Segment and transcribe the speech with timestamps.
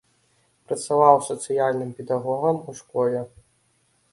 [0.69, 3.21] Працаваў сацыяльным педагогам у школе.